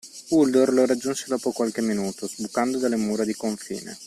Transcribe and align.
Uldor 0.31 0.73
lo 0.73 0.87
raggiunse 0.87 1.25
dopo 1.27 1.51
qualche 1.51 1.83
minuto, 1.83 2.27
sbucando 2.27 2.79
dalle 2.79 2.95
mura 2.95 3.23
di 3.23 3.35
confine. 3.35 3.95